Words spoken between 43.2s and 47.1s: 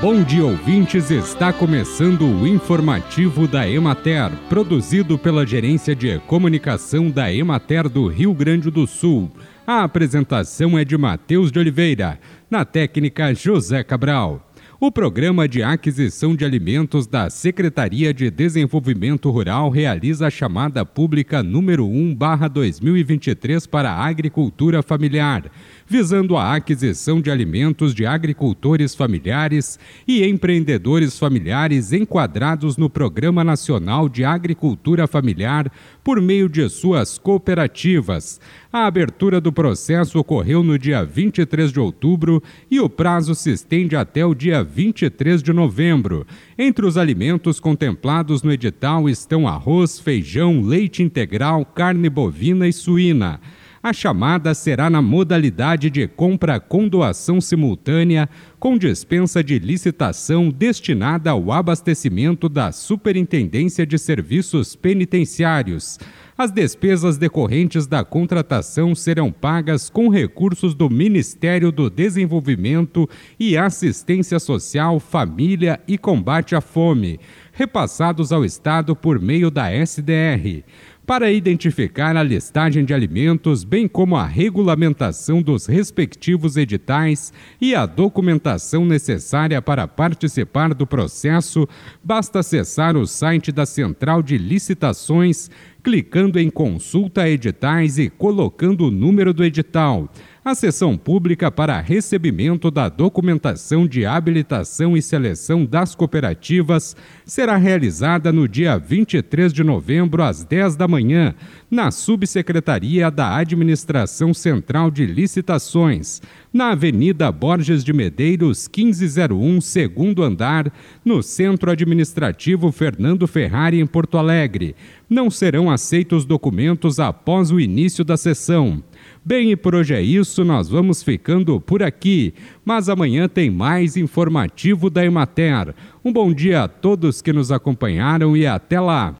se estende até o dia 23 de novembro. Entre os